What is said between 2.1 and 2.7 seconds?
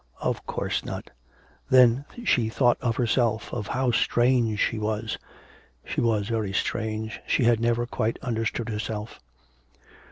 she